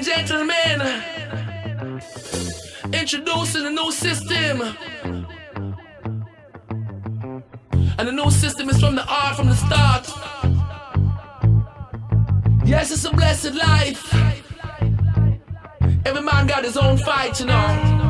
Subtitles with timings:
[0.00, 0.80] and gentlemen,
[2.92, 4.62] introducing a new system.
[7.98, 10.08] And the new system is from the art from the start.
[12.64, 14.14] Yes, it's a blessed life.
[16.06, 18.00] Every man got his own fight, you know.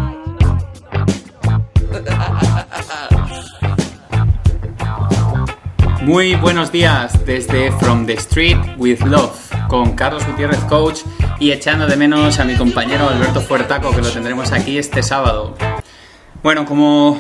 [6.03, 11.05] Muy buenos días desde From the Street with Love con Carlos Gutiérrez Coach
[11.41, 15.57] y echando de menos a mi compañero Alberto Fuertaco que lo tendremos aquí este sábado.
[16.43, 17.19] Bueno, como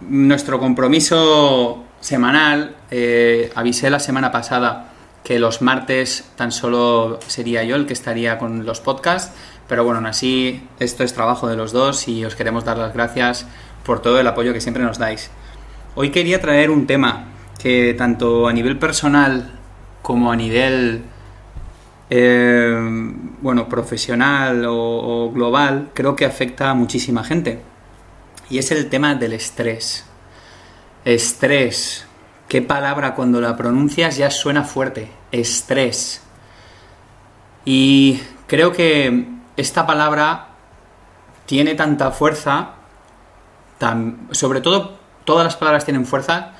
[0.00, 4.92] nuestro compromiso semanal, eh, avisé la semana pasada
[5.24, 9.32] que los martes tan solo sería yo el que estaría con los podcasts,
[9.66, 13.44] pero bueno, así esto es trabajo de los dos y os queremos dar las gracias
[13.84, 15.32] por todo el apoyo que siempre nos dais.
[15.96, 17.24] Hoy quería traer un tema
[17.60, 19.58] que tanto a nivel personal
[20.00, 21.02] como a nivel
[22.08, 27.60] eh, bueno profesional o, global creo que afecta a muchísima gente.
[28.50, 30.04] Y es el tema del estrés.
[31.04, 32.06] Estrés.
[32.48, 36.22] Qué palabra cuando la pronuncias ya suena fuerte estrés.
[37.64, 40.48] Y creo que esta palabra
[41.46, 42.74] tiene tanta fuerza
[44.32, 46.52] sobre todo todas las palabras tienen fuerza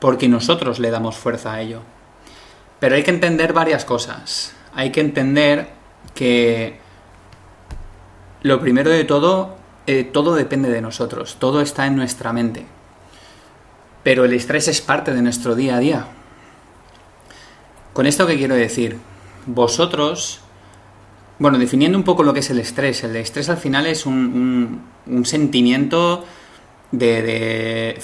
[0.00, 1.82] porque nosotros le damos fuerza a ello.
[2.80, 4.54] Pero hay que entender varias cosas.
[4.74, 5.68] Hay que entender
[6.14, 6.78] que
[8.42, 12.66] lo primero de todo, eh, todo depende de nosotros, todo está en nuestra mente.
[14.02, 16.06] Pero el estrés es parte de nuestro día a día.
[17.94, 18.98] Con esto que quiero decir,
[19.46, 20.40] vosotros,
[21.38, 24.82] bueno, definiendo un poco lo que es el estrés, el estrés al final es un,
[25.24, 26.24] sentimiento
[26.90, 27.98] de,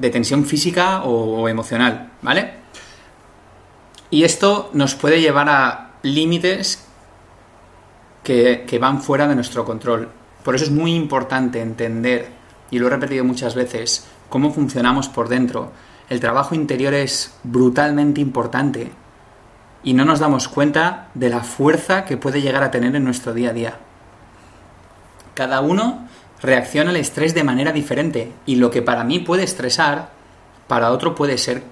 [0.00, 2.62] tensión física o, emocional, ¿vale?
[4.10, 6.86] Y esto nos puede llevar a límites
[8.22, 10.08] que, van fuera de nuestro control.
[10.44, 12.28] Por eso es muy importante entender,
[12.70, 15.72] y lo he repetido muchas veces, cómo funcionamos por dentro.
[16.08, 18.92] El trabajo interior es brutalmente importante
[19.84, 23.34] y no nos damos cuenta de la fuerza que puede llegar a tener en nuestro
[23.34, 23.78] día a día.
[25.34, 26.08] Cada uno
[26.42, 30.10] reacciona al estrés de manera diferente y lo que para mí puede estresar,
[30.66, 31.62] para otro puede ser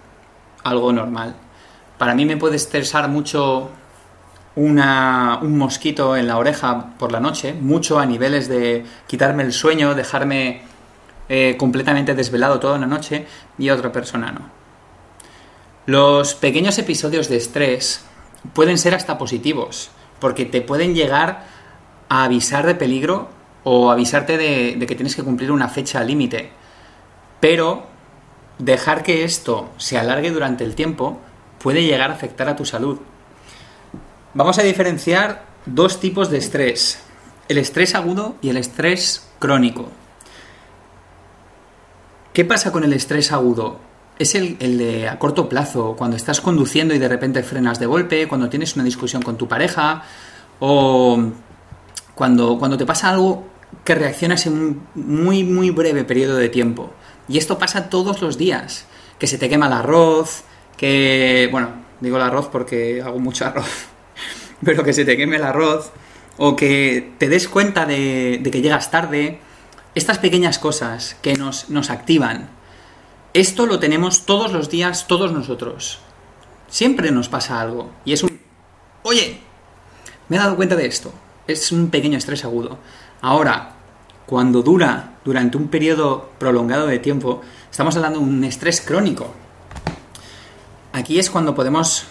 [0.64, 1.36] algo normal.
[1.98, 3.70] Para mí me puede estresar mucho
[4.56, 9.52] una, un mosquito en la oreja por la noche, mucho a niveles de quitarme el
[9.52, 10.62] sueño, dejarme
[11.28, 13.26] eh, completamente desvelado toda la noche
[13.58, 14.48] y otra persona no.
[15.86, 18.04] Los pequeños episodios de estrés
[18.52, 21.44] pueden ser hasta positivos, porque te pueden llegar
[22.08, 23.28] a avisar de peligro
[23.64, 26.50] o avisarte de que tienes que cumplir una fecha límite.
[27.40, 27.86] Pero
[28.58, 31.20] dejar que esto se alargue durante el tiempo
[31.58, 32.98] puede llegar a afectar a tu salud.
[34.32, 37.00] Vamos a diferenciar dos tipos de estrés,
[37.48, 39.88] el estrés agudo y el estrés crónico.
[42.32, 43.80] ¿Qué pasa con el estrés agudo?
[44.20, 48.28] Es el, de a corto plazo, cuando estás conduciendo y de repente frenas de golpe,
[48.28, 50.04] cuando tienes una discusión con tu pareja
[50.60, 51.20] o
[52.14, 53.48] cuando, cuando te pasa algo
[53.84, 56.92] que reaccionas en un muy, muy breve periodo de tiempo.
[57.26, 58.86] Y esto pasa todos los días.
[59.18, 60.44] Que se te quema el arroz,
[60.76, 61.70] que, bueno,
[62.00, 63.89] digo el arroz porque hago mucho arroz,
[64.64, 65.92] pero que se te queme el arroz,
[66.36, 69.40] o que te des cuenta de, que llegas tarde.
[69.94, 72.48] Estas pequeñas cosas que nos, nos activan.
[73.34, 75.98] Esto lo tenemos todos los días, todos nosotros.
[76.68, 77.90] Siempre nos pasa algo.
[78.04, 78.40] Y es un...
[79.02, 79.40] Oye,
[80.28, 81.12] me he dado cuenta de esto
[81.50, 82.78] es un pequeño estrés agudo.
[83.20, 83.74] Ahora,
[84.26, 89.32] cuando dura durante un periodo prolongado de tiempo, estamos hablando de un estrés crónico.
[90.92, 92.06] Aquí es cuando podemos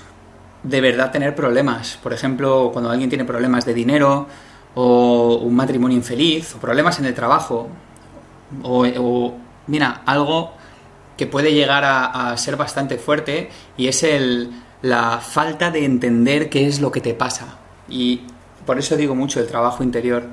[0.63, 1.97] de verdad tener problemas.
[2.01, 4.27] Por ejemplo, cuando alguien tiene problemas de dinero,
[4.75, 7.67] o un matrimonio infeliz, o problemas en el trabajo,
[8.63, 9.33] o,
[9.67, 10.53] mira, algo
[11.17, 16.49] que puede llegar a, a, ser bastante fuerte y es el, la falta de entender
[16.49, 17.57] qué es lo que te pasa.
[17.89, 18.21] Y
[18.65, 20.27] por eso digo mucho el trabajo interior.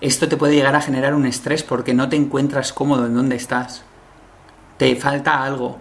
[0.00, 3.36] Esto te puede llegar a generar un estrés porque no te encuentras cómodo en donde
[3.36, 3.82] estás.
[4.78, 5.78] Te falta algo.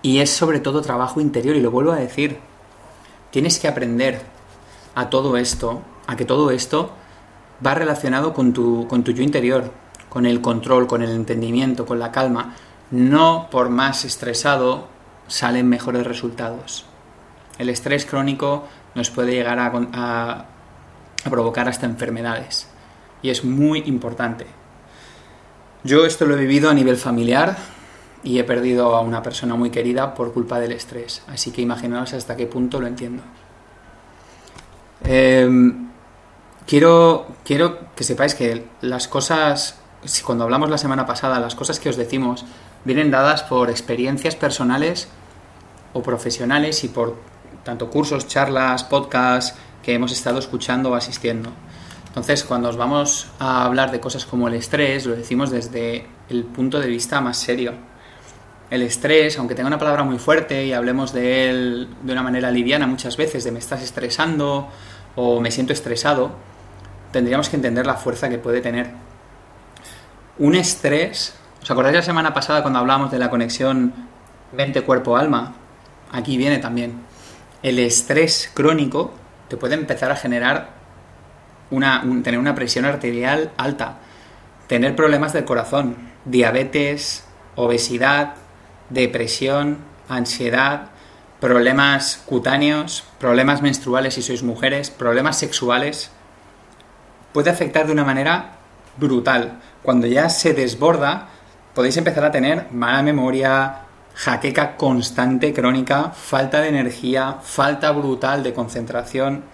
[0.00, 2.38] Y es sobre todo trabajo interior, y lo vuelvo a decir.
[3.30, 4.20] Tienes que aprender
[4.94, 6.92] a todo esto, a que todo esto
[7.64, 9.72] va relacionado con tu, con tu yo interior,
[10.08, 12.54] con el control, con el entendimiento, con la calma.
[12.90, 14.88] No por más estresado
[15.26, 16.86] salen mejores resultados.
[17.58, 20.46] El estrés crónico nos puede llegar a, a,
[21.24, 22.68] a provocar hasta enfermedades.
[23.20, 24.46] Y es muy importante.
[25.84, 27.56] Yo esto lo he vivido a nivel familiar
[28.22, 31.22] y he perdido a una persona muy querida por culpa del estrés.
[31.28, 33.22] Así que imaginaos hasta qué punto lo entiendo.
[35.04, 35.48] Eh,
[36.66, 39.78] quiero, quiero que sepáis que las cosas,
[40.24, 42.44] cuando hablamos la semana pasada, las cosas que os decimos
[42.84, 45.08] vienen dadas por experiencias personales
[45.92, 47.16] o profesionales y por
[47.64, 51.50] tanto cursos, charlas, podcasts que hemos estado escuchando o asistiendo.
[52.06, 56.44] Entonces, cuando os vamos a hablar de cosas como el estrés, lo decimos desde el
[56.44, 57.74] punto de vista más serio.
[58.70, 62.50] El estrés, aunque tenga una palabra muy fuerte y hablemos de él de una manera
[62.50, 64.68] liviana muchas veces, de me estás estresando
[65.16, 66.32] o me siento estresado,
[67.10, 68.90] tendríamos que entender la fuerza que puede tener.
[70.38, 73.94] Un estrés, ¿os acordáis la semana pasada cuando hablábamos de la conexión
[74.52, 75.54] mente-cuerpo-alma?
[76.12, 77.00] Aquí viene también.
[77.62, 79.12] El estrés crónico
[79.48, 80.76] te puede empezar a generar
[81.70, 83.96] una, tener una presión arterial alta,
[84.66, 87.24] tener problemas del corazón, diabetes,
[87.56, 88.34] obesidad,
[88.90, 90.90] depresión, ansiedad,
[91.40, 96.10] problemas cutáneos, problemas menstruales si sois mujeres, problemas sexuales,
[97.32, 98.58] puede afectar de una manera
[98.96, 99.60] brutal.
[99.82, 101.28] Cuando ya se desborda,
[101.74, 103.82] podéis empezar a tener mala memoria,
[104.14, 109.44] jaqueca constante, crónica, falta de energía, falta brutal de concentración,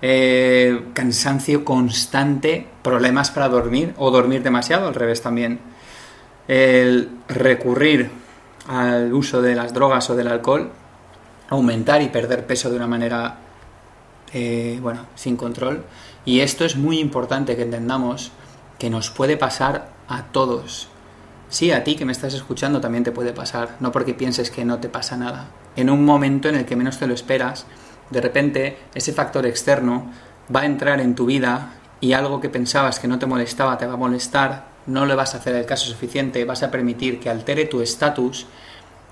[0.00, 5.60] eh, cansancio constante, problemas para dormir o dormir demasiado, al revés también.
[6.46, 8.10] El recurrir
[8.68, 10.70] al uso de las drogas o del alcohol,
[11.48, 13.38] aumentar y perder peso de una manera,
[14.32, 15.84] eh, bueno, sin control.
[16.24, 18.30] Y esto es muy importante que entendamos
[18.78, 20.88] que nos puede pasar a todos.
[21.48, 24.66] Sí, a ti que me estás escuchando también te puede pasar, no porque pienses que
[24.66, 25.48] no te pasa nada.
[25.76, 27.64] En un momento en el que menos te lo esperas,
[28.10, 30.10] de repente ese factor externo
[30.54, 33.86] va a entrar en tu vida y algo que pensabas que no te molestaba te
[33.86, 37.30] va a molestar, no le vas a hacer el caso suficiente, vas a permitir que
[37.30, 38.46] altere tu estatus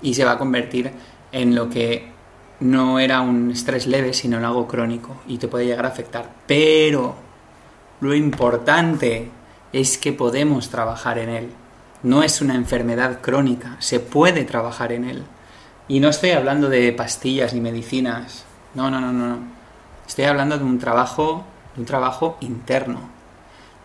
[0.01, 0.91] y se va a convertir
[1.31, 2.11] en lo que
[2.59, 6.29] no era un estrés leve, sino algo crónico y te puede llegar a afectar.
[6.47, 7.15] Pero
[8.01, 9.29] lo importante
[9.71, 11.49] es que podemos trabajar en él.
[12.03, 15.23] No es una enfermedad crónica, se puede trabajar en él.
[15.87, 18.45] Y no estoy hablando de pastillas ni medicinas.
[18.73, 19.39] No, no, no, no.
[20.07, 21.43] Estoy hablando de un trabajo,
[21.75, 23.01] de un trabajo interno,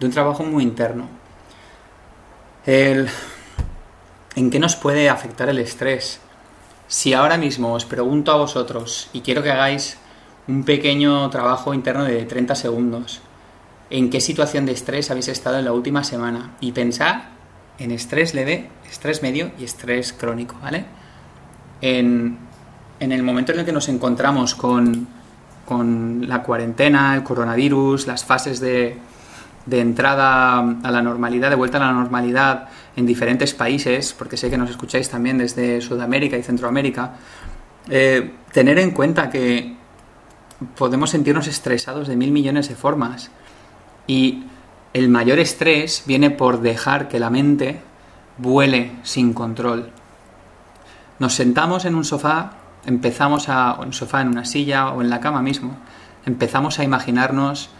[0.00, 1.21] de un trabajo muy interno.
[2.64, 3.08] El,
[4.34, 6.20] ¿En qué nos puede afectar el estrés?
[6.88, 9.98] Si ahora mismo os pregunto a vosotros y quiero que hagáis
[10.48, 13.20] un pequeño trabajo interno de 30 segundos,
[13.90, 16.52] ¿en qué situación de estrés habéis estado en la última semana?
[16.60, 17.22] Y pensad
[17.78, 20.86] en estrés leve, estrés medio y estrés crónico, ¿vale?
[21.80, 22.38] En,
[23.00, 25.08] el momento en el que nos encontramos con,
[25.66, 28.96] con la cuarentena, el coronavirus, las fases de,
[29.66, 34.50] de entrada a la normalidad, de vuelta a la normalidad en diferentes países, porque sé
[34.50, 37.14] que nos escucháis también desde Sudamérica y Centroamérica,
[37.88, 39.76] eh, tener en cuenta que
[40.76, 43.30] podemos sentirnos estresados de mil millones de formas
[44.06, 44.44] y
[44.92, 47.80] el mayor estrés viene por dejar que la mente
[48.38, 49.90] vuele sin control.
[51.18, 52.52] Nos sentamos en un sofá,
[52.84, 55.76] empezamos a, en un sofá, en una silla o en la cama mismo,
[56.26, 57.70] empezamos a imaginarnos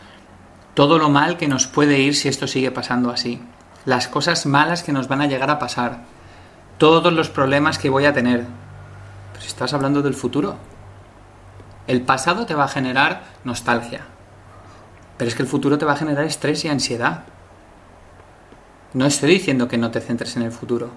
[0.75, 3.41] todo lo mal que nos puede ir si esto sigue pasando así,
[3.85, 6.05] las cosas malas que nos van a llegar a pasar,
[6.79, 8.47] todos los problemas que voy a tener.
[9.33, 10.57] Pero si estás hablando del futuro,
[11.87, 14.03] el pasado te va a generar nostalgia,
[15.19, 17.25] pero es que el futuro te va a generar estrés y ansiedad.
[18.95, 20.91] No estoy diciendo que no te centres en el futuro.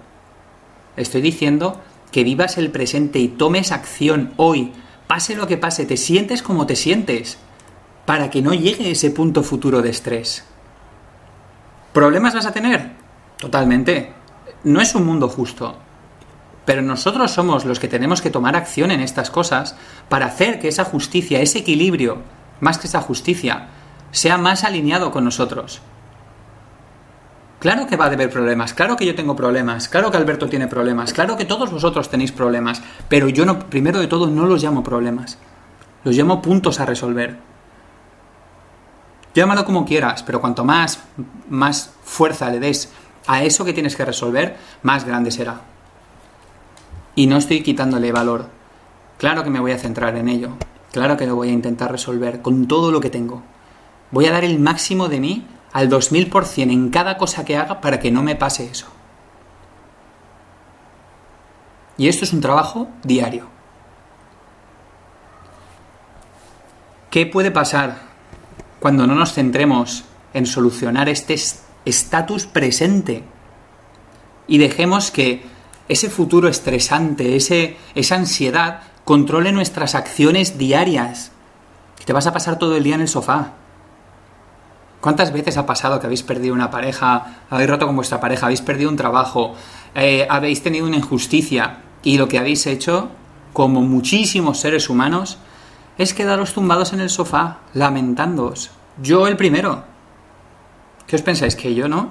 [0.96, 4.72] Estoy diciendo que vivas el presente y tomes acción hoy,
[5.06, 7.38] pase lo que pase, te sientes como te sientes
[8.06, 10.44] para que no llegue ese punto futuro de estrés.
[11.92, 12.92] ¿Problemas vas a tener?
[13.38, 14.12] Totalmente.
[14.64, 15.76] No es un mundo justo.
[16.64, 19.76] Pero nosotros somos los que tenemos que tomar acción en estas cosas
[20.08, 22.22] para hacer que esa justicia, ese equilibrio,
[22.60, 23.68] más que esa justicia,
[24.12, 25.80] sea más alineado con nosotros.
[27.58, 30.68] Claro que va a haber problemas, claro que yo tengo problemas, claro que Alberto tiene
[30.68, 34.62] problemas, claro que todos vosotros tenéis problemas, pero yo no, primero de todo no los
[34.62, 35.38] llamo problemas,
[36.04, 37.38] los llamo puntos a resolver.
[39.36, 40.98] Llámalo como quieras, pero cuanto más,
[41.50, 42.90] más fuerza le des
[43.26, 45.60] a eso que tienes que resolver, más grande será.
[47.14, 48.48] Y no estoy quitándole valor.
[49.18, 50.52] Claro que me voy a centrar en ello.
[50.90, 53.42] Claro que lo voy a intentar resolver con todo lo que tengo.
[54.10, 58.00] Voy a dar el máximo de mí al 2000% en cada cosa que haga para
[58.00, 58.86] que no me pase eso.
[61.98, 63.48] Y esto es un trabajo diario.
[67.10, 68.05] ¿Qué puede pasar
[68.80, 70.04] cuando no nos centremos
[70.34, 71.36] en solucionar este
[71.84, 73.24] estatus presente
[74.46, 75.44] y dejemos que
[75.88, 81.32] ese futuro estresante, ese, esa ansiedad, controle nuestras acciones diarias.
[82.04, 83.52] Te vas a pasar todo el día en el sofá.
[85.00, 88.62] ¿Cuántas veces ha pasado que habéis perdido una pareja, habéis roto con vuestra pareja, habéis
[88.62, 89.54] perdido un trabajo,
[89.94, 93.10] eh, habéis tenido una injusticia y lo que habéis hecho,
[93.52, 95.38] como muchísimos seres humanos,
[95.98, 98.70] es quedaros tumbados en el sofá, lamentándoos.
[99.00, 99.84] Yo el primero.
[101.06, 101.56] ¿Qué os pensáis?
[101.56, 102.10] ¿Que yo no?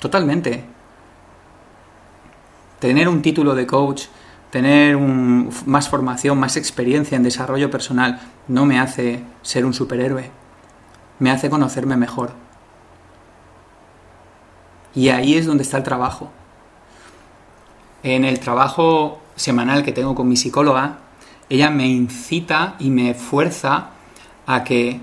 [0.00, 0.64] Totalmente.
[2.78, 4.04] Tener un título de coach,
[4.50, 10.42] tener más formación, más experiencia en desarrollo personal, no me hace ser un superhéroe
[11.22, 12.32] me hace conocerme mejor.
[14.92, 16.32] Y ahí es donde está el trabajo.
[18.02, 20.98] En el trabajo semanal que tengo con mi psicóloga,
[21.54, 23.90] ella me incita y me fuerza
[24.46, 25.00] a que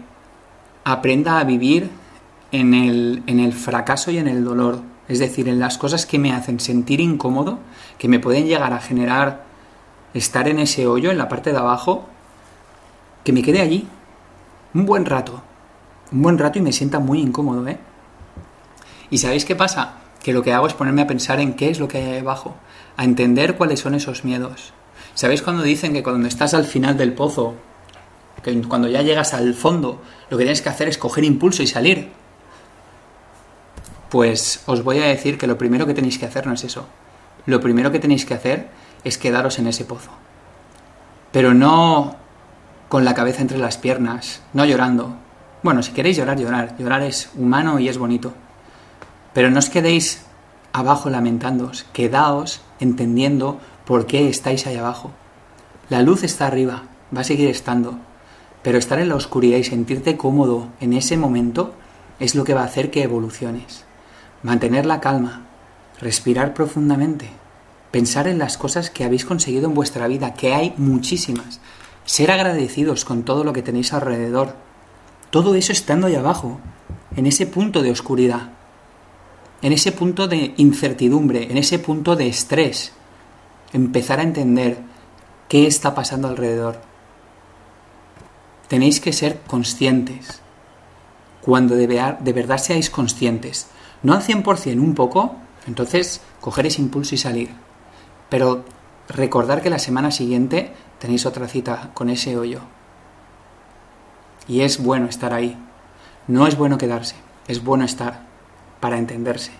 [0.83, 1.89] aprenda a vivir
[2.51, 4.81] en el, en el fracaso y en el dolor.
[5.07, 7.59] Es decir, en las cosas que me hacen sentir incómodo,
[7.97, 9.45] que me pueden llegar a generar
[10.13, 12.07] estar en ese hoyo, en la parte de abajo,
[13.23, 13.87] que me quede allí
[14.73, 15.41] un buen rato
[16.11, 17.77] un buen rato y me sienta muy incómodo, ¿eh?
[19.09, 19.95] ¿Y sabéis qué pasa?
[20.23, 22.55] Que lo que hago es ponerme a pensar en qué es lo que hay abajo,
[22.97, 24.73] a entender cuáles son esos miedos.
[25.13, 27.55] ¿Sabéis cuando dicen que cuando estás al final del pozo,
[28.43, 31.67] que cuando ya llegas al fondo, lo que tienes que hacer es coger impulso y
[31.67, 32.11] salir?
[34.09, 36.85] Pues os voy a decir que lo primero que tenéis que hacer no es eso.
[37.45, 38.69] Lo primero que tenéis que hacer
[39.03, 40.11] es quedaros en ese pozo.
[41.31, 42.15] Pero no
[42.87, 45.15] con la cabeza entre las piernas, no llorando,
[45.61, 46.75] bueno, si queréis llorar, llorar.
[46.77, 48.33] Llorar es humano y es bonito.
[49.33, 50.23] Pero no os quedéis
[50.71, 55.09] abajo lamentándoos, quedaos entendiendo por qué estáis ahí abajo.
[55.89, 56.83] La luz está arriba,
[57.15, 57.97] va a seguir estando,
[58.61, 61.73] pero estar en la oscuridad y sentirte cómodo en ese momento
[62.19, 63.85] es lo que va a hacer que evoluciones.
[64.43, 65.47] Mantener la calma,
[65.99, 67.31] respirar profundamente,
[67.89, 71.59] pensar en las cosas que habéis conseguido en vuestra vida, que hay muchísimas,
[72.05, 74.53] ser agradecidos con todo lo que tenéis alrededor,
[75.31, 76.59] todo eso estando ahí abajo,
[77.15, 78.51] en ese punto de oscuridad,
[79.63, 82.93] en ese punto de incertidumbre, en ese punto de estrés.
[83.71, 84.79] Empezar a entender
[85.47, 86.79] qué está pasando alrededor.
[88.67, 90.41] Tenéis que ser conscientes.
[91.41, 91.87] Cuando de,
[92.33, 93.67] verdad seáis conscientes,
[94.03, 95.35] no al 100%, un poco,
[95.67, 97.49] entonces coger ese impulso y salir.
[98.29, 98.65] Pero
[99.07, 102.61] recordar que la semana siguiente tenéis otra cita con ese hoyo.
[104.47, 105.57] Y es bueno estar ahí.
[106.27, 107.15] No es bueno quedarse,
[107.47, 108.27] es bueno estar
[108.79, 109.51] para entenderse,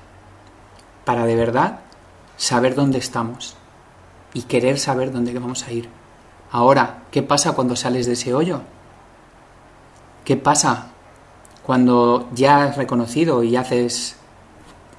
[1.06, 1.80] para de verdad
[2.38, 3.58] saber dónde estamos
[4.34, 5.90] y querer saber dónde vamos a ir.
[6.52, 8.62] Ahora, ¿qué pasa cuando sales de ese hoyo?
[10.26, 10.88] ¿Qué pasa
[11.64, 14.16] cuando ya has reconocido y haces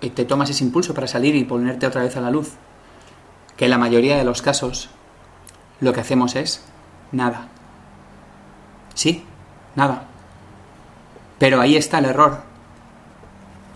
[0.00, 2.52] y te tomas ese impulso para salir y ponerte otra vez a la luz?
[3.56, 4.90] Que en la mayoría de los casos
[5.80, 6.62] lo que hacemos es
[7.12, 7.48] nada.
[8.94, 9.24] Sí,
[9.74, 10.04] Nada.
[11.38, 12.42] Pero ahí está el error.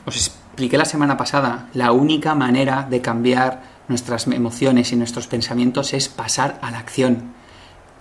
[0.06, 5.93] Os expliqué la semana pasada, la única manera de cambiar nuestras emociones y nuestros pensamientos
[5.95, 7.35] es pasar a la acción.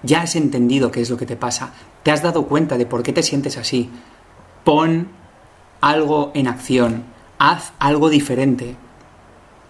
[0.01, 1.73] Ya has entendido qué es lo que te pasa,
[2.03, 3.89] te has dado cuenta de por qué te sientes así.
[4.63, 5.09] Pon
[5.81, 7.03] algo en acción,
[7.37, 8.75] haz algo diferente,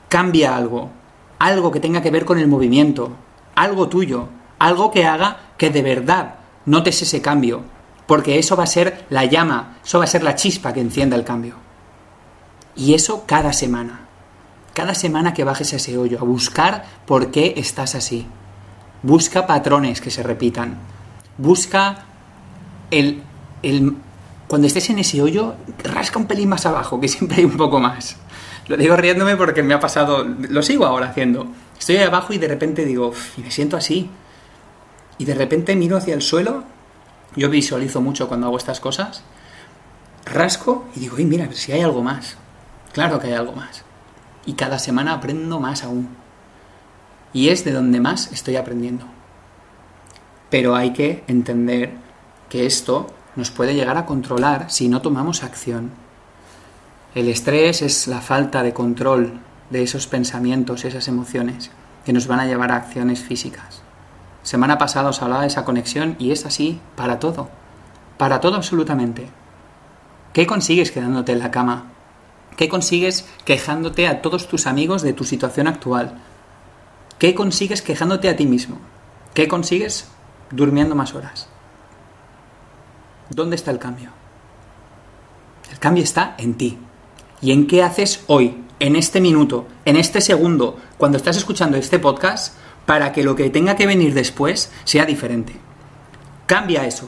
[0.09, 0.91] cambia algo,
[1.39, 3.11] algo que tenga que ver con el movimiento,
[3.55, 4.29] algo tuyo,
[4.59, 7.63] algo que haga que de verdad notes ese cambio,
[8.07, 11.15] porque eso va a ser la llama, eso va a ser la chispa que encienda
[11.15, 11.55] el cambio.
[12.75, 14.02] Y eso cada semana.
[14.73, 18.25] Cada semana que bajes a ese hoyo, a buscar por qué estás así.
[19.03, 20.77] Busca patrones que se repitan.
[21.37, 22.05] Busca
[22.91, 23.21] el,
[23.61, 23.93] el...
[24.47, 27.79] Cuando estés en ese hoyo, rasca un pelín más abajo, que siempre hay un poco
[27.79, 28.17] más.
[28.67, 31.47] Lo digo riéndome porque me ha pasado, lo sigo ahora haciendo.
[31.77, 34.09] Estoy ahí abajo y de repente digo, y me siento así.
[35.17, 36.63] Y de repente miro hacia el suelo
[37.35, 39.23] yo visualizo mucho cuando hago estas cosas,
[40.25, 42.37] rasco y digo, mira, si hay algo más.
[42.93, 43.83] Claro que hay algo más.
[44.45, 46.09] Y cada semana aprendo más aún.
[47.33, 49.05] Y es de donde más estoy aprendiendo.
[50.49, 51.91] Pero hay que entender
[52.49, 55.91] que esto nos puede llegar a controlar si no tomamos acción.
[57.15, 61.71] El estrés es la falta de control de esos pensamientos, esas emociones,
[62.05, 63.81] que nos van a llevar a acciones físicas.
[64.43, 67.49] Semana pasada os hablaba de esa conexión y es así para todo.
[68.17, 69.27] Para todo absolutamente.
[70.33, 71.92] ¿Qué consigues quedándote en la cama?
[72.55, 76.21] ¿Qué consigues quejándote a todos tus amigos de tu situación actual?
[77.19, 78.79] ¿Qué consigues quejándote a ti mismo?
[79.33, 80.07] ¿Qué consigues
[80.51, 81.47] durmiendo más horas?
[83.29, 84.11] ¿Dónde está el cambio?
[85.71, 86.77] El cambio está en ti.
[87.41, 91.99] ¿Y en qué haces hoy, en este minuto, en este segundo, cuando estás escuchando este
[91.99, 92.57] podcast?
[92.85, 95.55] para que lo que tenga que venir después sea diferente.
[96.45, 97.07] Cambia eso.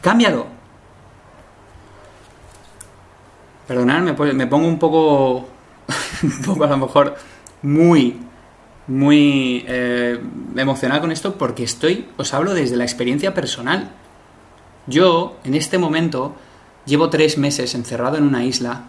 [0.00, 0.57] Cámbialo.
[3.68, 5.46] Perdonad, me, me pongo un poco,
[6.22, 7.16] un poco a lo mejor
[7.60, 8.18] muy,
[8.86, 10.18] muy eh,
[10.56, 13.90] emocionado con esto porque estoy, os hablo desde la experiencia personal.
[14.86, 16.34] Yo, en este momento,
[16.86, 18.84] llevo tres meses encerrado en una isla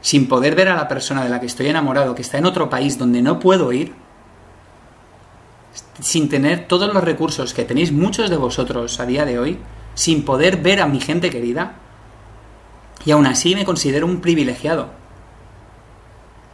[0.00, 2.68] sin poder ver a la persona de la que estoy enamorado, que está en otro
[2.68, 3.94] país donde no puedo ir,
[6.00, 9.58] sin tener todos los recursos que tenéis muchos de vosotros a día de hoy,
[9.94, 11.76] sin poder ver a mi gente querida,
[13.04, 14.88] y aún así me considero un privilegiado.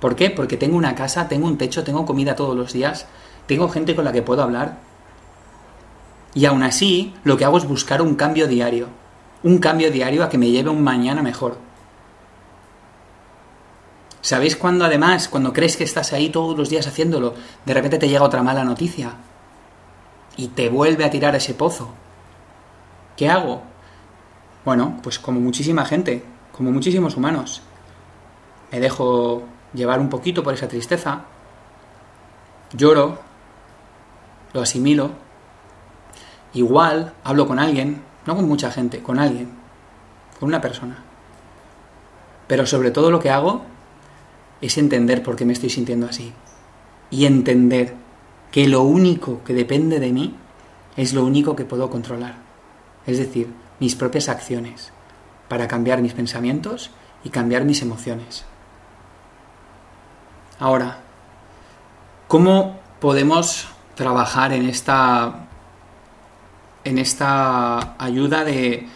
[0.00, 0.30] ¿Por qué?
[0.30, 3.06] Porque tengo una casa, tengo un techo, tengo comida todos los días,
[3.46, 4.78] tengo gente con la que puedo hablar.
[6.34, 8.88] Y aún así, lo que hago es buscar un cambio diario.
[9.42, 11.58] Un cambio diario a que me lleve un mañana mejor.
[14.20, 17.34] ¿Sabéis cuando además, cuando crees que estás ahí todos los días haciéndolo,
[17.64, 19.14] de repente te llega otra mala noticia?
[20.36, 21.94] Y te vuelve a tirar ese pozo.
[23.16, 23.62] ¿Qué hago?
[24.64, 26.24] Bueno, pues como muchísima gente,
[26.56, 27.62] como muchísimos humanos.
[28.72, 29.42] Me dejo
[29.74, 31.24] llevar un poquito por esa tristeza,
[32.72, 33.18] lloro,
[34.52, 35.10] lo asimilo,
[36.54, 39.50] igual hablo con alguien, no con mucha gente, con alguien,
[40.40, 40.96] con una persona.
[42.46, 43.62] Pero sobre todo lo que hago
[44.60, 46.32] es entender por qué me estoy sintiendo así.
[47.10, 47.94] Y entender
[48.50, 50.34] que lo único que depende de mí
[50.96, 52.36] es lo único que puedo controlar.
[53.06, 54.92] Es decir, mis propias acciones
[55.48, 56.90] para cambiar mis pensamientos
[57.24, 58.44] y cambiar mis emociones.
[60.58, 60.98] Ahora,
[62.28, 65.46] ¿cómo podemos trabajar en esta
[66.84, 68.88] en esta ayuda de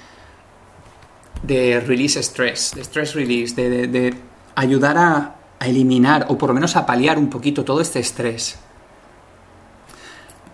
[1.42, 4.14] de release stress, de stress release, de
[4.54, 8.58] ayudar a, a eliminar o por lo menos a paliar un poquito todo este estrés.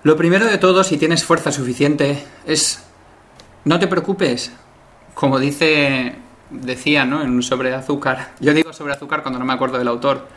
[0.02, 2.82] Lo primero de todo, si tienes fuerza suficiente, es
[3.64, 4.52] no te preocupes,
[5.16, 6.14] como dice
[6.50, 7.22] decía, ¿no?
[7.22, 8.32] En un sobre azúcar.
[8.40, 10.28] Yo digo sobre azúcar cuando no me acuerdo del autor.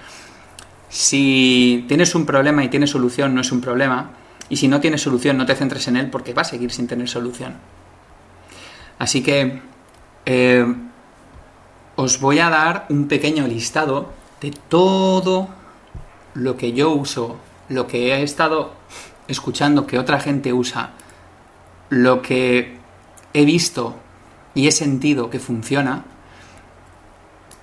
[0.88, 4.12] Si tienes un problema y tienes solución, no es un problema.
[4.48, 6.88] Y si no tienes solución, no te centres en él porque va a seguir sin
[6.88, 7.58] tener solución.
[8.98, 9.62] Así que
[10.26, 10.66] eh,
[11.98, 15.50] os voy a dar un pequeño listado de todo
[16.36, 18.74] lo que yo uso, lo que he estado
[19.28, 20.92] escuchando que otra gente usa,
[21.90, 22.78] lo que
[23.34, 23.96] he visto
[24.54, 26.06] y he sentido que funciona,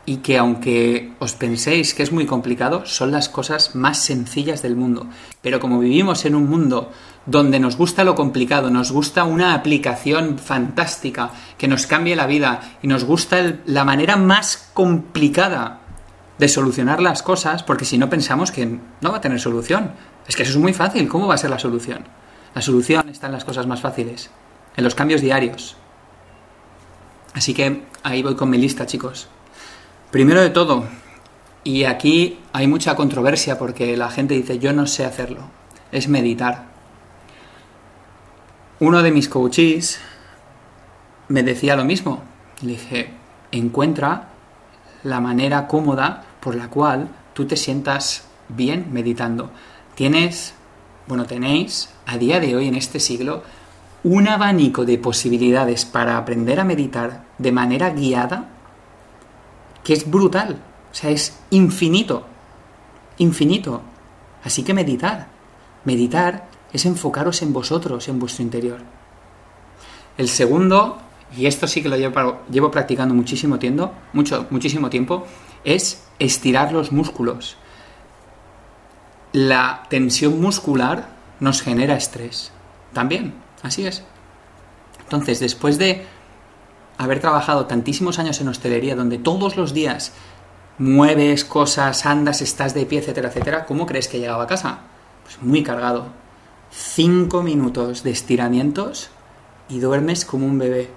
[0.07, 4.77] y que aunque os penséis que es muy complicado, son las cosas más sencillas del
[4.77, 5.09] mundo.
[5.43, 6.93] Pero como vivimos en un mundo
[7.27, 12.79] donde nos gusta lo complicado, nos gusta una aplicación fantástica que nos cambie la vida
[12.83, 15.81] y nos gusta la manera más complicada
[16.39, 19.91] de solucionar las cosas, porque si no pensamos que no va a tener solución.
[20.29, 21.09] Es que eso es muy fácil.
[21.09, 22.05] ¿Cómo va a ser la solución?
[22.55, 24.31] La solución está en las cosas más fáciles,
[24.77, 25.77] en los cambios diarios.
[27.37, 29.29] Así que ahí voy con mi lista, chicos.
[30.11, 30.85] Primero de todo,
[31.65, 35.43] y aquí hay mucha controversia porque la gente dice yo no sé hacerlo,
[35.93, 36.65] es meditar.
[38.81, 40.01] Uno de mis coaches
[41.29, 42.23] me decía lo mismo.
[42.63, 43.11] Le dije,
[43.53, 44.29] encuentra
[45.03, 49.51] la manera cómoda por la cual tú te sientas bien meditando.
[49.95, 50.55] Tienes,
[51.07, 53.43] bueno, tenéis a día de hoy en este siglo
[54.05, 58.49] un abanico de posibilidades para aprender a meditar de manera guiada
[59.85, 60.59] que es brutal,
[60.91, 62.27] o sea, es infinito,
[63.19, 63.83] infinito.
[64.43, 65.29] Así que meditar,
[65.85, 68.81] meditar es enfocaros en vosotros, en vuestro interior.
[70.19, 70.99] El segundo
[71.35, 75.27] y esto sí que lo llevo, llevo practicando muchísimo tiempo, mucho, muchísimo tiempo,
[75.65, 77.57] es estirar los músculos.
[79.33, 81.09] La tensión muscular
[81.41, 82.53] nos genera estrés.
[82.93, 84.05] También, así es.
[85.01, 86.07] Entonces, después de
[86.99, 90.13] haber trabajado tantísimos años en hostelería, donde todos los días
[90.79, 94.81] mueves cosas, andas, estás de pie, etcétera, etcétera, ¿cómo crees que llegaba a casa?
[95.25, 96.07] Pues muy cargado.
[96.71, 99.11] Cinco minutos de estiramientos
[99.69, 100.91] y duermes como un bebé.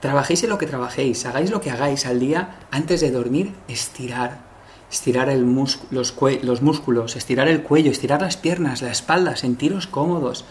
[0.00, 4.48] Trabajéis en lo que trabajéis, hagáis lo que hagáis al día, antes de dormir, estirar.
[4.90, 5.42] Estirar el
[5.90, 10.44] los, los músculos, estirar el cuello, estirar las piernas, la espalda, sentiros cómodos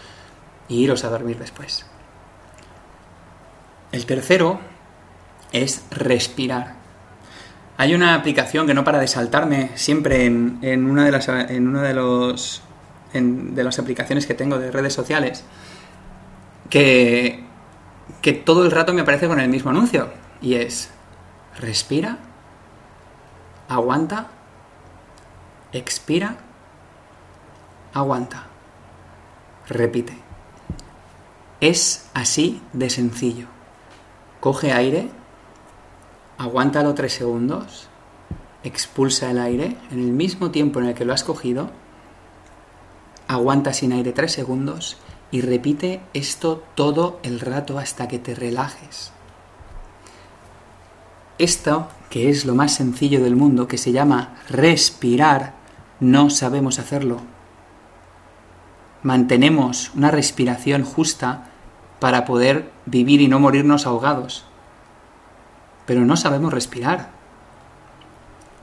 [0.68, 1.84] y iros a dormir después.
[3.92, 4.60] El tercero
[5.52, 6.74] es respirar.
[7.76, 11.82] Hay una aplicación que no para de saltarme siempre en, una de las en una
[11.82, 12.62] de los
[13.12, 15.44] de las aplicaciones que tengo de redes sociales
[16.68, 17.50] que
[18.22, 20.08] que todo el rato me aparece con el mismo anuncio.
[20.42, 20.90] Y es,
[21.58, 22.18] respira,
[23.68, 24.28] aguanta,
[25.72, 26.36] expira,
[27.94, 28.46] aguanta,
[29.68, 30.16] repite.
[31.60, 33.46] Es así de sencillo.
[34.40, 35.10] Coge aire,
[36.38, 37.88] aguántalo tres segundos,
[38.64, 41.70] expulsa el aire en el mismo tiempo en el que lo has cogido,
[43.28, 44.96] aguanta sin aire tres segundos
[45.30, 49.12] y repite esto todo el rato hasta que te relajes.
[51.38, 55.54] Esto, que es lo más sencillo del mundo, que se llama respirar,
[56.00, 57.20] no sabemos hacerlo.
[59.02, 61.50] Mantenemos una respiración justa
[62.00, 64.44] para poder vivir y no morirnos ahogados.
[65.86, 67.10] Pero no sabemos respirar.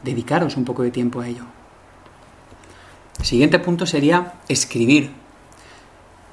[0.03, 1.43] Dedicaros un poco de tiempo a ello.
[3.19, 5.11] El siguiente punto sería escribir.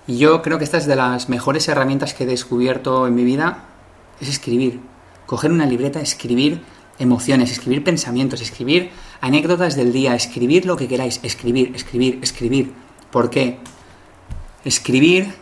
[0.07, 3.25] Y yo creo que esta es de las mejores herramientas que he descubierto en mi
[3.25, 3.65] vida,
[4.21, 4.81] es escribir
[5.27, 6.61] coger una libreta, escribir
[6.99, 8.91] emociones, escribir pensamientos, escribir
[9.21, 12.73] anécdotas del día, escribir lo que queráis, escribir, escribir, escribir.
[13.11, 13.59] ¿Por qué?
[14.65, 15.35] Escribir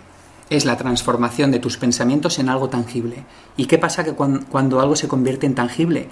[0.57, 3.25] es la transformación de tus pensamientos en algo tangible.
[3.57, 6.09] ¿Y qué pasa que cuando, cuando algo se convierte en tangible?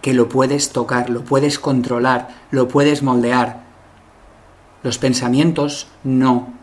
[0.00, 3.64] Que lo puedes tocar, lo puedes controlar, lo puedes moldear.
[4.82, 6.54] Los pensamientos no,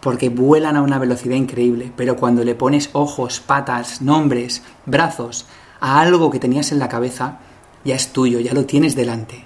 [0.00, 5.46] porque vuelan a una velocidad increíble, pero cuando le pones ojos, patas, nombres, brazos,
[5.80, 7.38] a algo que tenías en la cabeza,
[7.84, 9.44] ya es tuyo, ya lo tienes delante.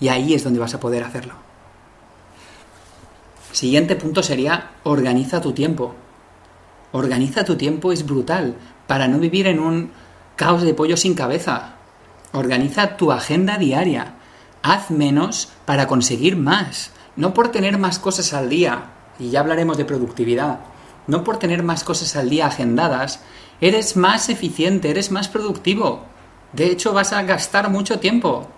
[0.00, 1.34] Y ahí es donde vas a poder hacerlo.
[3.52, 5.94] Siguiente punto sería organiza tu tiempo.
[6.92, 9.90] Organiza tu tiempo es brutal para no vivir en un
[10.36, 11.76] caos de pollo sin cabeza.
[12.32, 14.14] Organiza tu agenda diaria.
[14.62, 16.92] Haz menos para conseguir más.
[17.16, 18.84] No por tener más cosas al día,
[19.18, 20.60] y ya hablaremos de productividad,
[21.06, 23.20] no por tener más cosas al día agendadas,
[23.60, 26.04] eres más eficiente, eres más productivo.
[26.52, 28.48] De hecho, vas a gastar mucho tiempo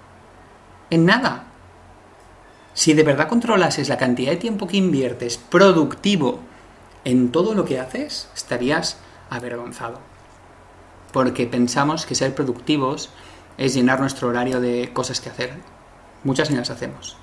[0.90, 1.44] en nada.
[2.74, 6.40] Si de verdad controlases la cantidad de tiempo que inviertes productivo
[7.04, 8.98] en todo lo que haces, estarías
[9.30, 10.00] avergonzado.
[11.12, 13.10] Porque pensamos que ser productivos
[13.56, 15.54] es llenar nuestro horario de cosas que hacer.
[16.24, 17.16] Muchas ni las hacemos.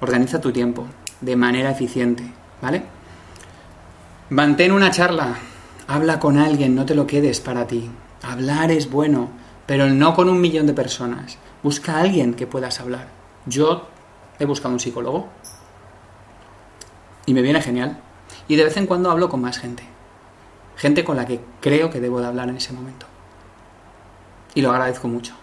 [0.00, 0.86] Organiza tu tiempo
[1.20, 2.24] de manera eficiente,
[2.60, 2.82] ¿vale?
[4.30, 5.36] Mantén una charla,
[5.86, 7.90] habla con alguien, no te lo quedes para ti.
[8.22, 9.30] Hablar es bueno,
[9.66, 11.38] pero no con un millón de personas.
[11.62, 13.08] Busca a alguien que puedas hablar.
[13.46, 13.88] Yo
[14.38, 15.28] he buscado un psicólogo
[17.26, 17.98] y me viene genial.
[18.48, 19.84] Y de vez en cuando hablo con más gente.
[20.76, 23.06] Gente con la que creo que debo de hablar en ese momento.
[24.54, 25.34] Y lo agradezco mucho.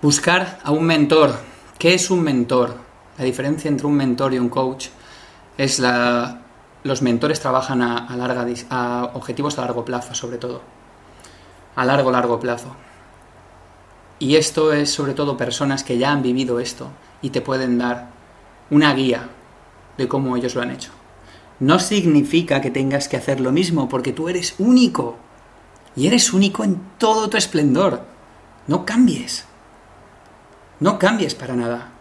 [0.00, 1.34] Buscar a un mentor.
[1.78, 2.76] ¿Qué es un mentor?
[3.18, 4.88] La diferencia entre un mentor y un coach
[5.56, 6.40] es la
[6.84, 10.60] los mentores trabajan a, larga, a objetivos a largo plazo, sobre todo.
[11.74, 12.76] A largo, largo plazo.
[14.18, 16.90] Y esto es sobre todo personas que ya han vivido esto
[17.22, 18.10] y te pueden dar
[18.70, 19.30] una guía
[19.96, 20.90] de cómo ellos lo han hecho.
[21.60, 25.16] No significa que tengas que hacer lo mismo porque tú eres único.
[25.96, 28.02] Y eres único en todo tu esplendor.
[28.66, 29.46] No cambies.
[30.80, 31.92] No cambies para nada.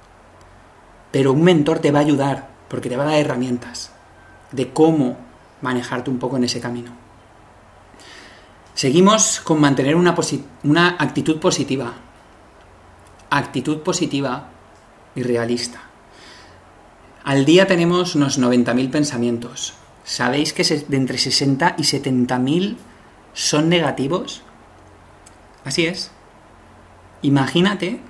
[1.11, 3.91] Pero un mentor te va a ayudar porque te va a dar herramientas
[4.51, 5.17] de cómo
[5.61, 6.91] manejarte un poco en ese camino.
[8.73, 10.15] Seguimos con mantener una,
[10.63, 11.93] una actitud positiva.
[13.29, 14.49] Actitud positiva
[15.15, 15.92] y realista.
[17.23, 19.75] Al día tenemos unos 90.000 pensamientos.
[20.03, 22.75] ¿Sabéis que de entre 60 y 70.000
[23.33, 24.41] son negativos?
[25.63, 26.11] Así es.
[27.21, 28.01] Imagínate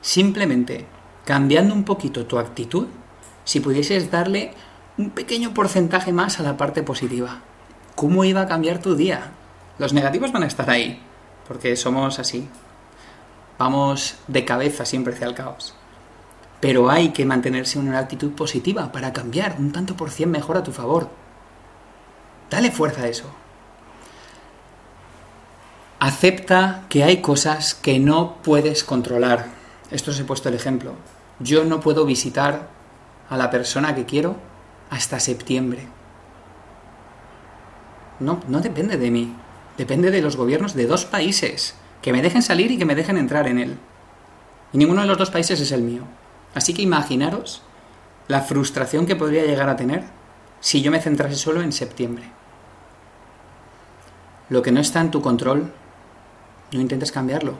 [0.00, 0.86] simplemente
[1.26, 2.86] cambiando un poquito tu actitud
[3.44, 4.54] si pudieses darle
[4.96, 7.40] un pequeño porcentaje más a la parte positiva.
[7.94, 9.32] ¿Cómo iba a cambiar tu día?
[9.78, 10.98] Los negativos van a estar ahí,
[11.46, 12.48] porque somos así.
[13.58, 15.74] Vamos de cabeza siempre hacia el caos.
[16.62, 20.56] Pero hay que mantenerse en una actitud positiva para cambiar un tanto por cien mejor
[20.56, 21.10] a tu favor.
[22.50, 23.24] Dale fuerza a eso.
[25.98, 29.46] Acepta que hay cosas que no puedes controlar.
[29.90, 30.94] Esto os he puesto el ejemplo.
[31.40, 32.68] Yo no puedo visitar
[33.28, 34.36] a la persona que quiero
[34.88, 35.88] hasta septiembre.
[38.20, 39.34] No, no depende de mí.
[39.76, 41.74] Depende de los gobiernos de dos países.
[42.02, 43.78] Que me dejen salir y que me dejen entrar en él.
[44.72, 46.02] Y ninguno de los dos países es el mío.
[46.54, 47.62] Así que imaginaros
[48.28, 50.04] la frustración que podría llegar a tener
[50.60, 52.24] si yo me centrase solo en septiembre.
[54.48, 55.72] Lo que no está en tu control,
[56.72, 57.54] no intentes cambiarlo.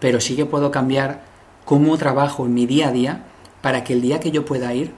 [0.00, 1.22] Pero sí que puedo cambiar
[1.64, 3.24] cómo trabajo en mi día a día
[3.62, 4.94] para que el día que yo pueda ir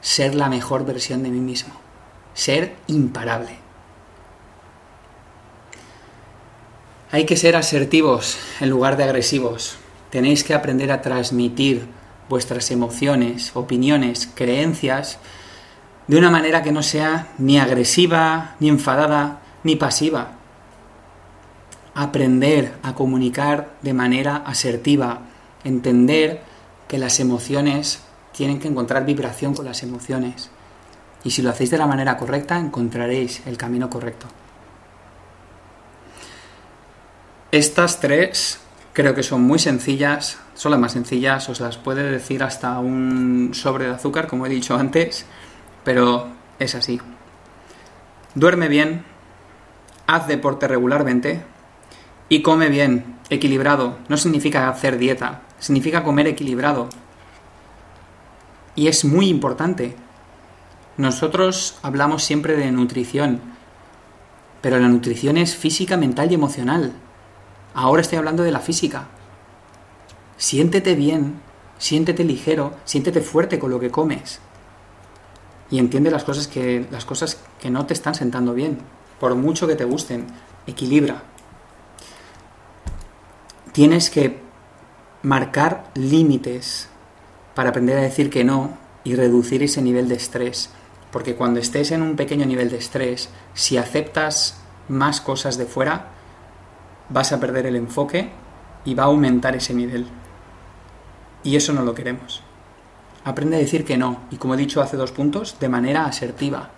[0.00, 1.72] ser la mejor versión de mí mismo,
[2.34, 3.56] ser imparable.
[7.10, 9.76] Hay que ser asertivos en lugar de agresivos.
[10.10, 11.86] Tenéis que aprender a transmitir
[12.28, 15.18] vuestras emociones, opiniones, creencias
[16.06, 20.32] de una manera que no sea ni agresiva, ni enfadada, ni pasiva.
[21.96, 25.20] aprender a comunicar de manera asertiva,
[25.62, 26.42] entender
[26.88, 28.00] que las emociones
[28.32, 30.50] tienen que encontrar vibración con las emociones.
[31.22, 34.26] Y si lo hacéis de la manera correcta, encontraréis el camino correcto.
[37.52, 38.58] Estas tres
[38.94, 43.50] creo que son muy sencillas, son las más sencillas, os las puede decir hasta un
[43.52, 45.26] sobre de azúcar, como he dicho antes,
[45.82, 46.28] pero
[46.60, 47.00] es así.
[48.36, 49.04] Duerme bien,
[50.06, 51.42] haz deporte regularmente
[52.28, 53.98] y come bien, equilibrado.
[54.08, 56.88] No significa hacer dieta, significa comer equilibrado.
[58.76, 59.96] Y es muy importante.
[60.96, 63.40] Nosotros hablamos siempre de nutrición,
[64.60, 66.92] pero la nutrición es física, mental y emocional.
[67.74, 69.08] Ahora estoy hablando de la física.
[70.36, 71.40] Siéntete bien,
[71.78, 74.38] siéntete ligero, siéntete fuerte con lo que comes.
[75.70, 78.78] Y entiende las cosas que, las cosas que no te están sentando bien.
[79.18, 80.26] Por mucho que te gusten,
[80.66, 81.24] equilibra.
[83.72, 84.38] Tienes que
[85.22, 86.88] marcar límites
[87.56, 90.70] para aprender a decir que no y reducir ese nivel de estrés.
[91.10, 96.13] Porque cuando estés en un pequeño nivel de estrés, si aceptas más cosas de fuera,
[97.08, 98.30] vas a perder el enfoque
[98.84, 100.06] y va a aumentar ese nivel.
[101.42, 102.42] Y eso no lo queremos.
[103.24, 106.70] Aprende a decir que no, y como he dicho hace dos puntos, de manera asertiva.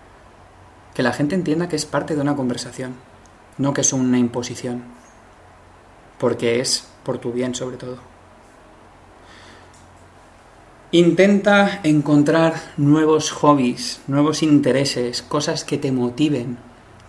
[0.95, 2.95] Que la gente entienda que es parte de una conversación,
[3.59, 4.83] no que es una imposición.
[6.19, 7.99] Porque es por tu bien sobre todo.
[10.93, 16.59] Intenta encontrar nuevos hobbies, nuevos intereses, cosas que te motiven.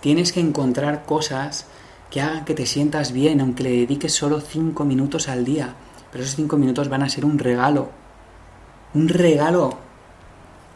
[0.01, 1.67] Tienes que encontrar cosas
[2.09, 5.75] que hagan que te sientas bien, aunque le dediques solo cinco minutos al día.
[6.11, 7.89] Pero esos cinco minutos van a ser un regalo.
[8.93, 9.77] Un regalo.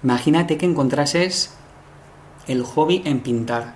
[0.04, 1.54] Imagínate que encontrases
[2.48, 3.76] el hobby en pintar.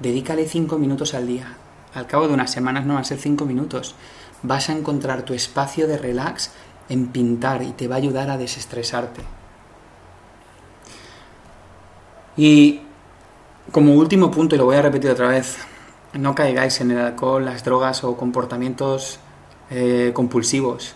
[0.00, 1.56] Dedícale cinco minutos al día.
[1.94, 3.94] Al cabo de unas semanas no van a ser cinco minutos.
[4.42, 6.52] Vas a encontrar tu espacio de relax
[6.88, 9.22] en pintar y te va a ayudar a desestresarte.
[12.36, 12.80] Y
[13.70, 15.58] como último punto, y lo voy a repetir otra vez,
[16.12, 19.18] no caigáis en el alcohol, las drogas o comportamientos
[19.70, 20.94] eh, compulsivos.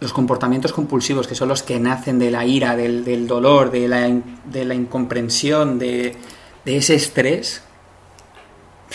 [0.00, 4.08] Los comportamientos compulsivos, que son los que nacen de la ira, del, dolor, de la,
[4.44, 6.16] de la incomprensión, de,
[6.64, 7.62] de ese estrés,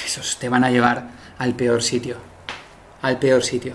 [0.04, 2.18] esos te van a llevar al peor sitio.
[3.02, 3.74] Al peor sitio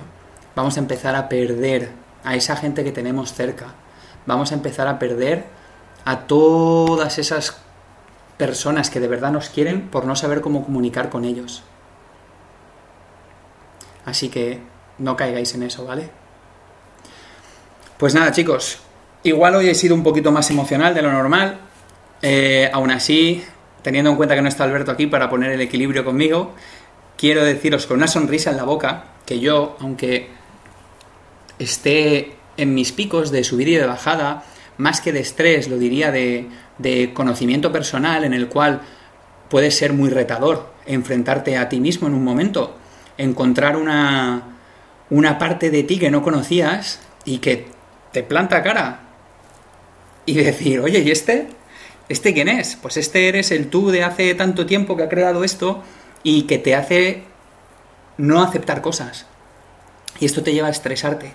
[0.54, 1.90] vamos a empezar a perder
[2.24, 3.68] a esa gente que tenemos cerca.
[4.26, 5.46] Vamos a empezar a perder
[6.04, 7.56] a todas esas
[8.40, 11.62] personas que de verdad nos quieren por no saber cómo comunicar con ellos.
[14.07, 14.61] Así que
[14.96, 16.09] no caigáis en eso, ¿vale?
[17.98, 18.79] Pues nada, chicos,
[19.24, 21.59] igual hoy he sido un poquito más emocional de lo normal.
[22.22, 23.44] Eh, aún así,
[23.83, 26.55] teniendo en cuenta que no está Alberto aquí para poner el equilibrio conmigo,
[27.18, 30.31] quiero deciros con una sonrisa en la boca que yo, aunque
[31.59, 34.44] esté en mis picos de subida y de bajada,
[34.79, 36.48] más que de estrés, lo diría de,
[36.80, 38.80] de conocimiento personal en el cual
[39.48, 42.76] puede ser muy retador enfrentarte a ti mismo en un momento,
[43.18, 44.58] encontrar una,
[45.10, 47.66] una parte de ti que no conocías y que
[48.12, 49.00] te planta cara
[50.26, 51.48] y decir, oye, ¿y este?
[52.08, 52.76] ¿Este quién es?
[52.76, 55.82] Pues este eres el tú de hace tanto tiempo que ha creado esto
[56.22, 57.24] y que te hace
[58.16, 59.26] no aceptar cosas.
[60.18, 61.32] Y esto te lleva a estresarte.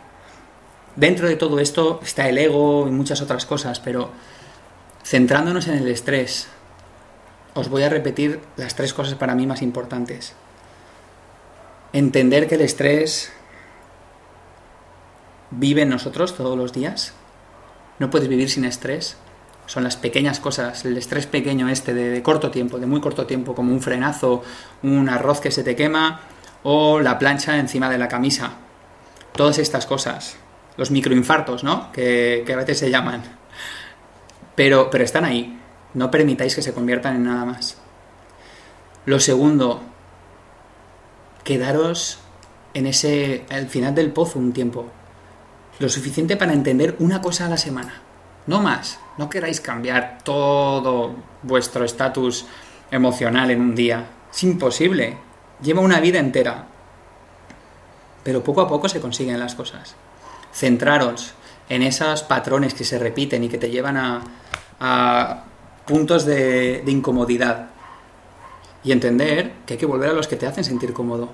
[0.95, 4.11] Dentro de todo esto está el ego y muchas otras cosas, pero
[5.05, 6.47] centrándonos en el estrés,
[7.53, 10.33] os voy a repetir las tres cosas para mí más importantes.
[11.93, 13.31] Entender que el estrés
[15.51, 17.13] vive en nosotros todos los días.
[17.99, 19.15] No puedes vivir sin estrés.
[19.67, 23.55] Son las pequeñas cosas, el estrés pequeño este de, corto tiempo, de muy corto tiempo,
[23.55, 24.43] como un frenazo,
[24.83, 26.21] un arroz que se te quema
[26.63, 28.53] o la plancha encima de la camisa.
[29.33, 30.37] Todas estas cosas
[30.77, 31.91] los microinfartos, ¿no?
[31.91, 33.23] Que, a veces se llaman.
[34.55, 35.59] Pero, pero están ahí.
[35.93, 37.77] No permitáis que se conviertan en nada más.
[39.05, 39.81] Lo segundo,
[41.43, 42.19] quedaros
[42.73, 44.85] en ese, al final del pozo un tiempo.
[45.79, 48.01] Lo suficiente para entender una cosa a la semana.
[48.47, 48.99] No más.
[49.17, 52.45] No queráis cambiar todo vuestro estatus
[52.91, 54.05] emocional en un día.
[54.31, 55.17] Es imposible.
[55.61, 56.67] Lleva una vida entera.
[58.23, 59.95] Pero poco a poco se consiguen las cosas
[60.55, 61.33] centraros
[61.69, 65.43] en esos patrones que se repiten y que te llevan a,
[65.85, 67.67] puntos de, de incomodidad.
[68.83, 71.29] Y entender que hay que volver a los que te hacen sentir cómodo.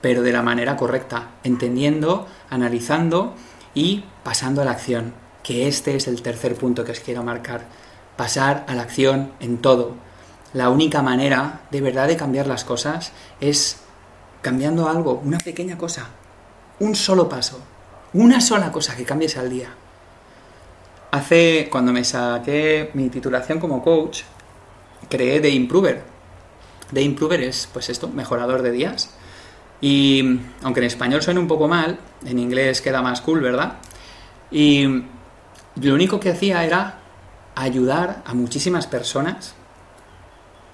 [0.00, 3.34] Pero de la manera correcta, entendiendo, analizando
[3.74, 5.14] y pasando a la acción.
[5.42, 7.66] Que este es el tercer punto que os quiero marcar.
[8.16, 9.94] Pasar a la acción en todo.
[10.52, 13.80] la única manera de verdad de cambiar las cosas es
[14.42, 16.08] cambiando algo, una pequeña cosa,
[16.78, 17.60] un solo paso,
[18.12, 19.68] una sola cosa que cambies al día.
[21.12, 24.22] Hace, cuando me saqué mi titulación como coach,
[25.08, 26.02] creé The Improver.
[26.92, 29.10] The Improver es, pues esto, mejorador de días.
[29.80, 33.78] Y aunque en español suena un poco mal, en inglés queda más cool, ¿verdad?
[34.50, 34.84] Y
[35.76, 36.98] lo único que hacía era
[37.54, 39.54] ayudar a muchísimas personas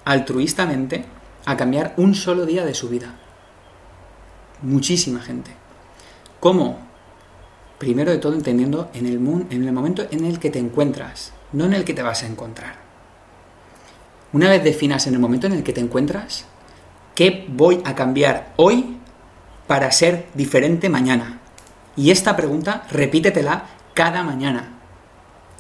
[0.05, 1.05] altruistamente
[1.45, 3.15] a cambiar un solo día de su vida.
[4.63, 5.53] Muchísima gente.
[6.41, 6.79] ¿Cómo?
[7.79, 9.15] Primero de todo entendiendo en el,
[9.51, 12.27] en el momento en el que te encuentras, no en el que te vas a
[12.27, 12.77] encontrar.
[14.33, 16.47] Una vez definas en el momento en el que te encuentras,
[17.15, 18.97] ¿qué voy a cambiar hoy
[19.67, 21.41] para ser diferente mañana?
[21.97, 24.75] Y esta pregunta repítetela cada mañana.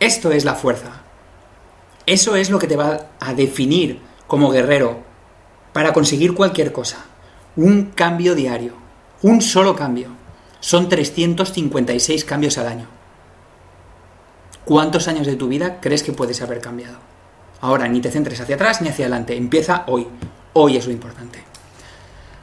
[0.00, 1.02] Esto es la fuerza.
[2.06, 5.00] Eso es lo que te va a definir como guerrero
[5.72, 7.04] para conseguir cualquier cosa.
[7.56, 8.74] Un cambio diario.
[9.22, 10.08] Un solo cambio.
[10.60, 12.86] Son 356 cambios al año.
[14.64, 16.98] ¿Cuántos años de tu vida crees que puedes haber cambiado?
[17.60, 19.36] Ahora, ni te centres hacia atrás ni hacia adelante.
[19.36, 20.08] Empieza hoy.
[20.52, 21.44] Hoy es lo importante.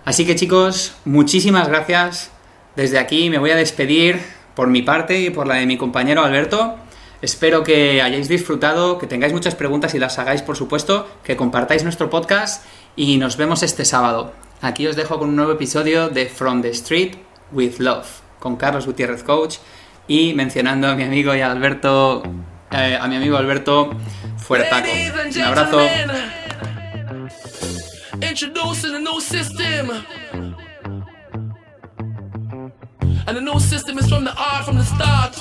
[0.06, 2.32] Así que chicos, muchísimas gracias.
[2.76, 4.22] Desde aquí me voy a despedir
[4.56, 6.78] por mi parte y por la de mi compañero Alberto.
[7.22, 11.84] Espero que hayáis disfrutado, que tengáis muchas preguntas y las hagáis, por supuesto, que compartáis
[11.84, 14.34] nuestro podcast y nos vemos este sábado.
[14.62, 17.16] Aquí os dejo con un nuevo episodio de From the Street
[17.54, 18.08] with Love,
[18.40, 19.58] con Carlos Gutiérrez Coach
[20.08, 22.24] y mencionando a mi amigo y a Alberto,
[22.72, 23.92] eh, a mi amigo Alberto
[24.38, 24.90] Fuertaco.
[25.36, 25.80] Un abrazo.
[28.22, 29.92] Introducing a new system.
[33.26, 35.38] And the new system is from the art from the start.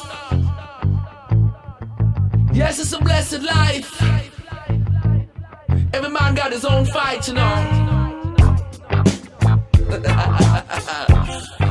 [2.52, 4.00] Yes, it's a blessed life.
[5.92, 7.98] Every man got his own fight, you know.